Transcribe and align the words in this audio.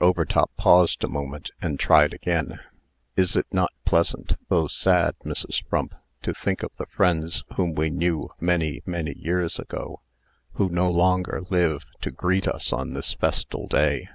Overtop 0.00 0.50
paused 0.56 1.04
a 1.04 1.06
moment, 1.06 1.50
and 1.60 1.78
tried 1.78 2.14
again: 2.14 2.60
"Is 3.14 3.36
it 3.36 3.44
not 3.52 3.72
pleasant, 3.84 4.36
though 4.48 4.66
sad, 4.66 5.14
Mrs. 5.22 5.62
Frump, 5.68 5.94
to 6.22 6.32
think 6.32 6.62
of 6.62 6.70
the 6.78 6.86
friends 6.86 7.42
whom 7.56 7.74
we 7.74 7.90
knew 7.90 8.30
many, 8.40 8.82
many 8.86 9.12
years 9.18 9.58
ago, 9.58 10.00
who 10.52 10.70
no 10.70 10.90
longer 10.90 11.42
live 11.50 11.84
to 12.00 12.10
greet 12.10 12.48
us 12.48 12.72
on 12.72 12.94
this 12.94 13.12
festal 13.12 13.66
day?" 13.66 14.08